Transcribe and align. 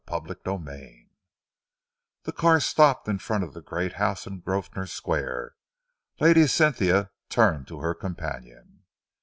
CHAPTER 0.09 0.33
XXVII 0.43 1.11
The 2.23 2.31
car 2.31 2.59
stopped 2.59 3.07
in 3.07 3.19
front 3.19 3.43
of 3.43 3.53
the 3.53 3.61
great 3.61 3.93
house 4.01 4.25
in 4.25 4.39
Grosvenor 4.39 4.87
Square. 4.87 5.53
Lady 6.19 6.47
Cynthia 6.47 7.11
turned 7.29 7.67
to 7.67 7.81
her 7.81 7.93
companion. 7.93 8.81